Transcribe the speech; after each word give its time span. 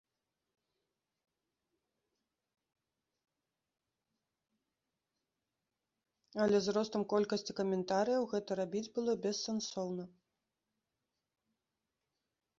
Але 6.45 6.61
з 6.67 6.75
ростам 6.77 7.03
колькасці 7.13 7.57
каментарыяў 7.59 8.23
гэта 8.33 8.51
рабіць 8.61 8.83
было 8.95 9.11
бессэнсоўна. 9.27 10.03